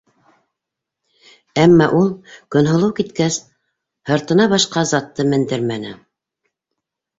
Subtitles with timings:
[1.63, 2.09] Әммә ул,
[2.57, 3.39] Көнһылыу киткәс,
[4.13, 5.95] һыртына башҡа затты мендермәне.